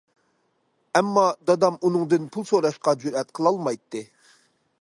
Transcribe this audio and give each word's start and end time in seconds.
ئەمما 0.99 1.25
دادام 1.51 1.77
ئۇنىڭدىن 1.89 2.27
پۇل 2.37 2.49
سوراشقا 2.53 2.97
جۈرئەت 3.05 3.37
قىلالمايتتى. 3.41 4.03